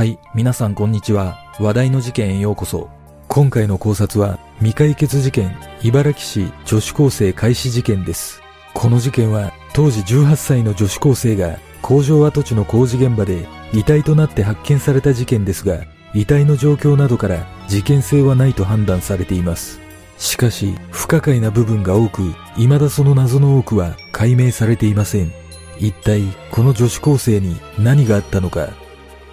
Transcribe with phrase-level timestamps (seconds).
[0.00, 1.36] はい、皆さんこんにちは。
[1.60, 2.88] 話題の事件へようこそ。
[3.28, 8.40] 今回の考察は、未解決事件、茨城市女子高生開始事件です。
[8.72, 19.82] この事件は、当時18歳の女子高生が、工場跡地の工事現場で、遺体となって発見された事件ですが、遺体の状況などから、事件性はないと判断されています。
[20.16, 22.22] しかし、不可解な部分が多く、
[22.56, 25.30] 未だその謎の多くは解明されていません。
[25.78, 28.79] 一体、この女子高生に何があったのか。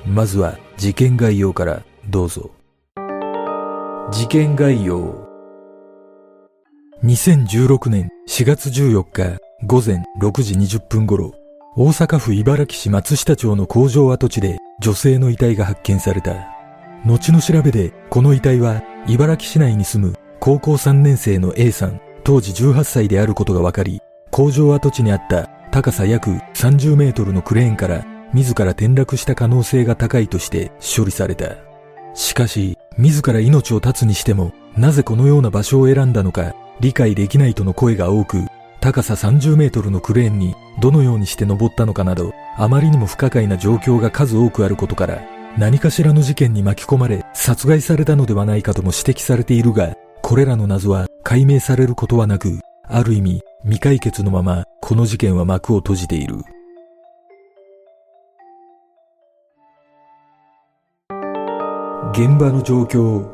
[0.10, 2.50] まずは、事件概要からどうぞ。
[4.10, 5.28] 事件概要。
[7.04, 11.34] 2016年4月14日午前6時20分頃、
[11.76, 16.34] 大阪府茨城市松下町の工場跡地で女性の遺体が発見された。
[17.06, 24.00] 後の調べで、この遺体は茨城市内に住む高校3年生の A さん、当時18歳であることが分かり、
[24.32, 31.56] 工場跡地にあった高さ約30メートルのクレーンから自ら転落した可能性が高いとして処理された。
[32.14, 38.46] しかし、自ら命を絶つにしても、なぜこのような場所を選んだのか理解できないとの声が多く、
[38.80, 45.22] 高さ30メートルのクレーンにどのようにして登ったのかなど、あまりにも不可解な状況が数多くあることから、
[45.58, 56.38] 何かしらの事件に巻き込まれ殺害されたのではないかとも指摘されているが、これらの謎は解明されることはなく、ある意味未解決のままこの事件は幕を閉じている。
[62.18, 63.30] 現場の状況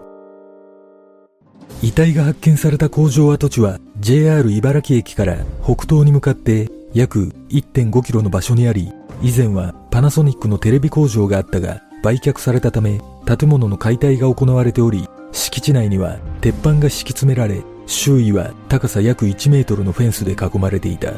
[1.82, 8.92] 遺体が発見された工場跡地は JR 茨城駅から北東に向かって約1.5キロの場所にあり、
[9.22, 21.14] 以前はパナソニックのテレビ工場があったが売却されたため建物の解体が行われており、敷地内には鉄板が敷き詰められ、周囲は高さ約1メートルのフェンスで囲まれていた。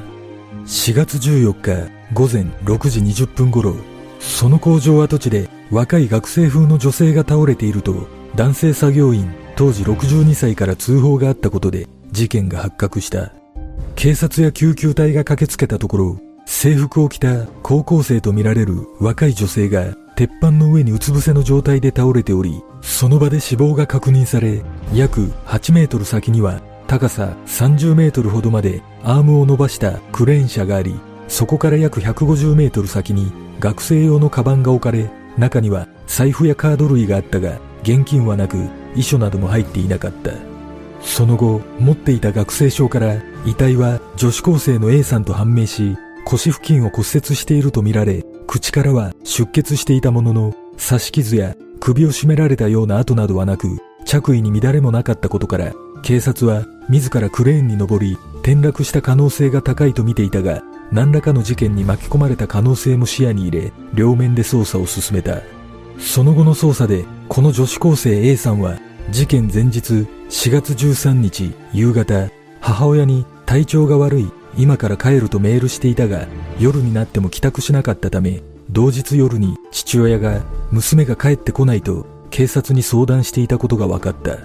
[0.67, 3.73] 4月14日午前6時20分頃、
[4.19, 13.31] その工場跡地で若い学生風の女性が倒れていると男性作業員当時62歳から通報があったことで事件が発覚した。
[13.95, 30.95] 警察や救急隊が駆けつけたところ、制服を着た高校生とみられる若い女性が鉄板の上にうつ伏せの状態で倒れており、その場で死亡が確認され、約8メートル先には高さ30メートルほどまでアームを伸ばしたクレーン車があり、
[31.27, 38.57] そこから約150メートル先に学生用のカバンが置かれ、中には財布やカード類があったが、現金はなく、
[38.95, 40.31] 遺書なども入っていなかった。
[41.01, 65.41] その後、持っていた学生証から、遺体は女子高生の A さんと判明し、腰付近を骨折しているとみられ、口からは出血していたものの、刺し傷や首を絞められたような跡などはなく、着衣に乱れもなかったことから、警察は自らクレーンに登り、転落した可能性が高いと見ていたが、何らかの事件に巻き込まれた可能性も視野に入れ、両面で捜査を進めた。
[65.99, 68.77] その後の捜査で、この女子高生 A さんは、
[69.11, 72.29] 事件前日4月13日夕方、
[72.59, 76.27] 母親に体調が悪い、今から帰るとメールしていたが、
[76.59, 80.41] 夜になっても帰宅しなかったため、同日夜に父親が
[80.71, 84.37] 娘が帰ってこないと警察に相談していたことが分かった。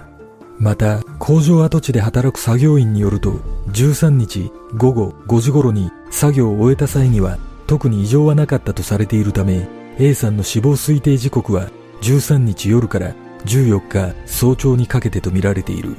[0.58, 3.40] また、工場跡地で働く作業員によると、
[3.72, 9.66] 13日午後5時頃に作業を終えた際には、特に異常はなかったとされているため、
[9.98, 11.70] A さんの死亡推定時刻は
[12.02, 15.96] 13日夜から14日早朝にかけてとみられている。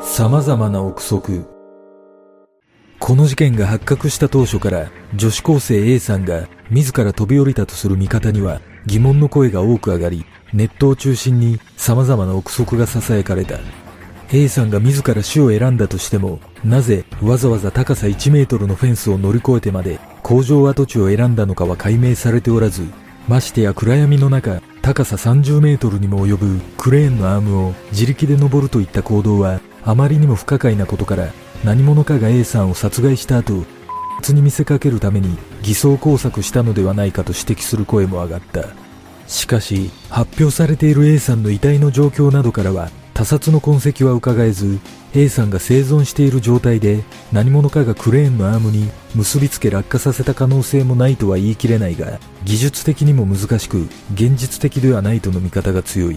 [0.00, 1.46] 様々な憶測。
[2.98, 13.58] この事件が発覚した当初から女子高生 A さんが自ら飛び降りたとする見方には疑問の声が多く上がり、ネットを中心に様々な憶測が囁かれた。
[14.34, 22.86] A さんが自ら死を選んだとしても、なぜわざわざ高さ1メートルのフェンスを乗り越えてまで工場跡地を選んだのかは解明されておらず、
[23.28, 31.28] ましてや暗闇の中、高さ30メートルにも及ぶクレーンのアームを自力で登るといった行動はあまりにも不可解なことから、
[31.62, 33.64] 何者かが A さんを殺害した後、
[34.18, 38.64] 別に見せかけるために偽装工作したのではないかと指摘する声も上がった。
[39.26, 44.78] しかし、発表されている A さんの遺体の状況などからは、他殺の痕跡は伺えず、
[45.14, 56.16] A さんが生存している状態で何者かがクレーンのアームに結びつけ落下させた可能性もないとは言い切れないが、技術的にも難しく、現実的ではないとの見方が強い。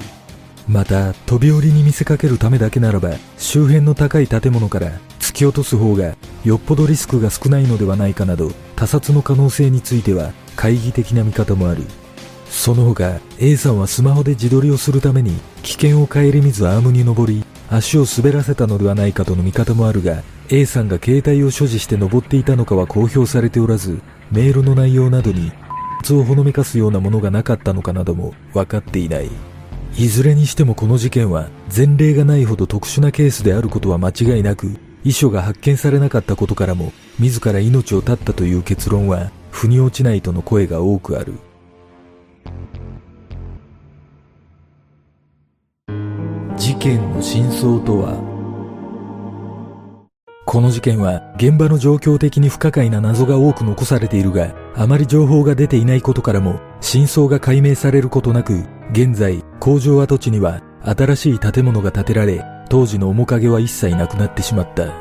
[0.67, 11.83] また、飛び降りに見せかけるためだけならば、周辺の高い建物から突き落とす方がよっぽどリスクが少ないのではないかなど、他殺の可能性については懐疑的な見方もある。
[12.49, 23.99] その他、A さんはスマホで自撮りをするために危険を顧みずアームに登り、足を滑らせたのではないかとの見方もあるが、A さんが携帯を所持して登っていたのかは公表されておらず、
[24.31, 25.51] メールの内容などに、
[26.11, 29.29] をほのめかすようなものがなかったのかなども分かっていない。
[29.97, 41.33] いずれにしてもこの事件は前例がないほど特殊なケースであることは間違いなく、遺書が発見されなかったことからも、自ら命を絶ったという結論は、腑に落ちないとの声が多くある。
[46.57, 48.15] 事件の真相とは？
[50.45, 64.93] この事件は現場の状況的に不可解な謎が多く残されているが、あまり情報が出ていないことからも真相が解明されることなく、現在工場跡地には新しい建物が建てられ、当時の面影は一切なくなってしまった。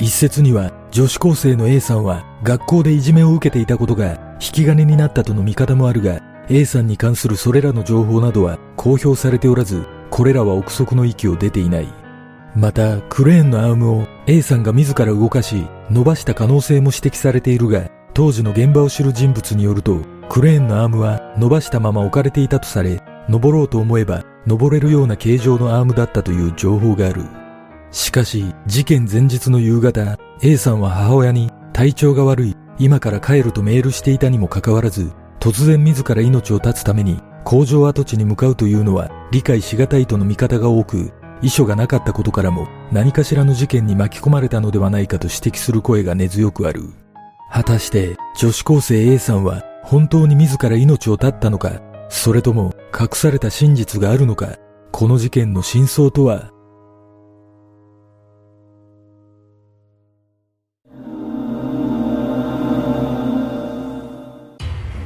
[0.00, 11.88] 一説には女子高生の A さんは学校でいじめを受けていたことが引き金になったとの見方もあるが、A さんに関するそれらの情報などは公表されておらず、これらは憶測の域を出ていない。
[12.54, 27.24] また、クレーンのアームを A さんが自ら動かし、伸ばした可能性も指摘されているが、当時の現場を知る人物によると、クレーンのアームは伸ばしたまま置かれていたとされ、登ろうと思えば登れるような形状のアームだったという情報がある。
[27.92, 46.82] しかし、事件前日の夕方、A さんは母親に体調が悪い、今から帰るとメールしていたにもかかわらず、突然自ら命を絶つために工場跡地に向かうというのは理解しがたいとの見方が多く、遺書がなかったことからも何かしらの事件に巻き込まれたのではないかと指摘する声が根強くある。
[47.50, 54.58] 果たして女子高生 A さんは本当に自ら命を絶ったのか、それとも隠された真実があるのか、
[54.92, 56.50] この事件の真相とは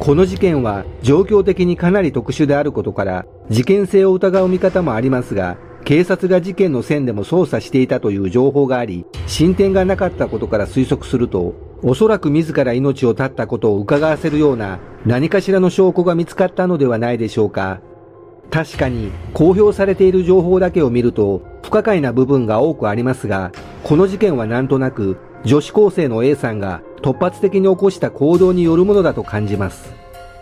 [0.05, 5.57] この事件は状況的にかなり特殊であることから事件性を疑う見方もありますが
[5.87, 17.81] 警察が事件の線でも捜査していたという情報があり進展がなかったことから推測するとおそらく自ら命を絶ったことを伺わせるような何かしらの証拠が見つかったのではないでしょうか。
[18.51, 23.53] 確かに公表されている情報だけを見ると不可解な部分が多くありますが
[23.83, 29.93] この事件はなんとなく女子高生の A さんが突発的に起こした行動によるものだと感じます。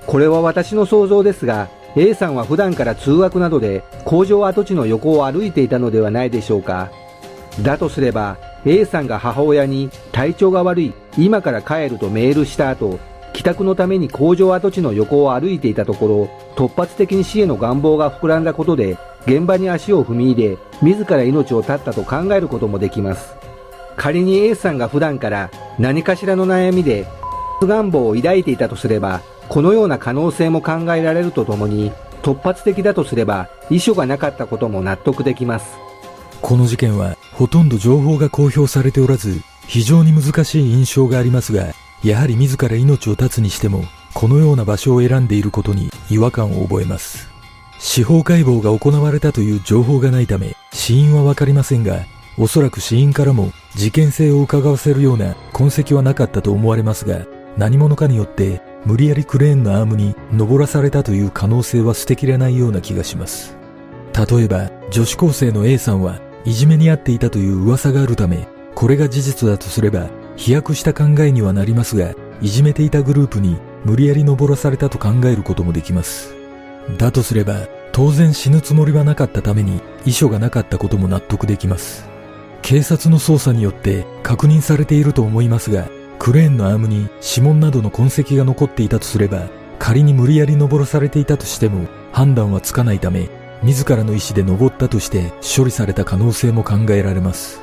[0.07, 6.91] これは私の想像ですが、A さんは普段から通学などで工場跡地の横を歩いていたのではないでしょうか。
[7.63, 12.99] だとすれば、A さんが母親に体調が悪い、今から帰るとメールした後、
[13.33, 18.97] 帰宅のために工場跡地の横を歩いていたところ、突発的に死への願望が膨らんだことで、
[19.27, 23.42] 現場に足を踏み入れ、自ら命を絶ったと考えることもできます。
[23.97, 27.07] 仮に A さんが普段から何かしらの悩みで
[27.67, 31.93] 願望を抱いていたとすればこのような可能性も考えられるとともに
[32.23, 35.77] 突発的だとすれば遺書がなかったことも納得できます。
[36.41, 41.73] この事件はほとんど情報が公表されておらず非常に難しい印象がありますが
[42.03, 47.31] やはり自ら命を絶つにしてもこのような場所を選んでいることに違和感を覚えます。
[47.79, 52.05] 司法解剖が行われたという情報がないため死因はわかりませんが
[52.39, 57.27] おそらく死因からも事件性を伺わせるような痕跡はなかったと思われますが、
[57.57, 63.57] 何者かによって無理やりクレーンのアームに登らされたという可能性は捨てきれないような気がします。
[64.15, 76.35] 例えば、女子高生の A さんはいじめにあっていたという噂があるため、これが事実だとすれば、飛躍した考えにはなりますが、いじめていたグループに無理やり登らされたと考えることもできます。
[76.99, 82.12] だとすれば、当然死ぬつもりはなかったために遺書がなかったことも納得できます。
[82.63, 85.89] 警察の捜査によって確認されていると思いますが、
[86.19, 93.29] クレーンのアームに指紋などの痕跡が残っていたとすれば、仮に無理やり登らされていたとしても判断はつかないため、
[93.63, 97.61] 自らの意思で登ったとして処理された可能性も考えられます。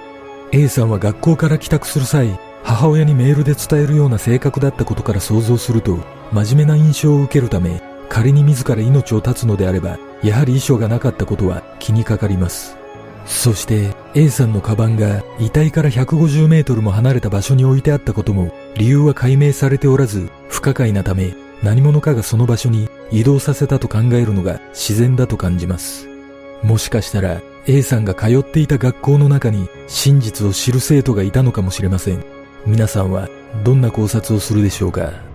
[0.52, 5.98] A さんは学校から帰宅する際、母親にメールで伝えるような性格だったことから想像すると、
[6.34, 12.79] 真面目な印象を受けるため、仮に自ら命を絶つのであれば、やはり遺書がなかったことは気にかかります。
[13.30, 26.10] そして A さんのカバンが遺体から150メートルも離れた場所に置いてあったことも理由は解明されておらず不可解なため何者かがその場所に移動させたと考えるのが自然だと感じます。
[26.64, 32.26] もしかしたら A さんが通っていた学校の中に真実を知る生徒がいたのかもしれません。
[32.66, 33.30] 皆さんは
[33.64, 35.29] どんな考察をするでしょうか？